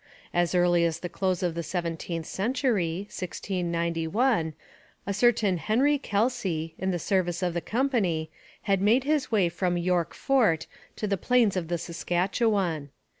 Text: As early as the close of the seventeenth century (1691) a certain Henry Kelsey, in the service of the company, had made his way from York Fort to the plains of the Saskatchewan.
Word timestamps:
As 0.33 0.55
early 0.55 0.83
as 0.83 1.01
the 1.01 1.09
close 1.09 1.43
of 1.43 1.53
the 1.53 1.61
seventeenth 1.61 2.25
century 2.25 3.01
(1691) 3.01 4.55
a 5.05 5.13
certain 5.13 5.57
Henry 5.57 5.99
Kelsey, 5.99 6.73
in 6.79 6.89
the 6.89 6.97
service 6.97 7.43
of 7.43 7.53
the 7.53 7.61
company, 7.61 8.31
had 8.63 8.81
made 8.81 9.03
his 9.03 9.31
way 9.31 9.47
from 9.47 9.77
York 9.77 10.15
Fort 10.15 10.65
to 10.95 11.05
the 11.05 11.17
plains 11.17 11.55
of 11.55 11.67
the 11.67 11.77
Saskatchewan. 11.77 12.89